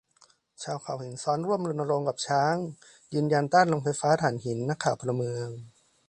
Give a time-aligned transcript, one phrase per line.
[0.63, 2.55] ชาวเขาหินซ้อนร่วมรณรงค์กับช้าง
[3.13, 5.47] ยืนยันต้านโรงไฟฟ้าถ่านหิน นักข่าวพลเมือง